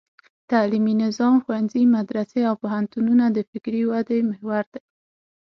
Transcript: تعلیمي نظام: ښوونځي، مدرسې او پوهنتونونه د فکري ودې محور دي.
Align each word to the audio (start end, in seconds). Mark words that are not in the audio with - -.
تعلیمي 0.51 0.93
نظام: 1.03 1.35
ښوونځي، 1.43 1.81
مدرسې 1.97 2.39
او 2.49 2.55
پوهنتونونه 2.63 3.25
د 3.29 3.37
فکري 3.51 3.81
ودې 3.91 4.19
محور 4.29 4.63
دي. 4.73 4.81